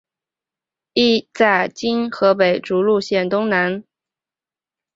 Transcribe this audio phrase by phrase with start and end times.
[0.95, 3.83] 一在今河北省涿鹿县东南。